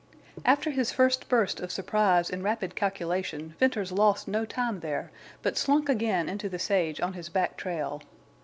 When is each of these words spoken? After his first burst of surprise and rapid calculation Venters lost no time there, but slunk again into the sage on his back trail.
After 0.45 0.71
his 0.71 0.91
first 0.91 1.29
burst 1.29 1.59
of 1.59 1.71
surprise 1.71 2.31
and 2.31 2.43
rapid 2.43 2.75
calculation 2.75 3.53
Venters 3.59 3.91
lost 3.91 4.27
no 4.27 4.45
time 4.45 4.79
there, 4.79 5.11
but 5.43 5.59
slunk 5.59 5.89
again 5.89 6.27
into 6.27 6.49
the 6.49 6.57
sage 6.57 6.99
on 6.99 7.13
his 7.13 7.29
back 7.29 7.55
trail. 7.55 8.01